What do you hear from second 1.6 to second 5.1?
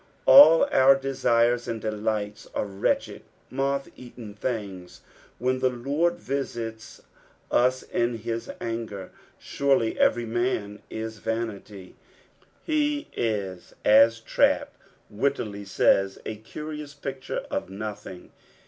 and delights are wretched moth eaten thin^